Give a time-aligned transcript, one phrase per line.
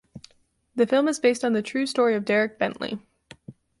[0.73, 2.97] The film is based on the true story of Derek Bentley.